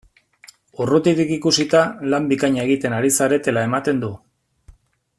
[0.85, 4.13] Urrutitik ikusita, lan bikaina egiten ari zaretela ematen du!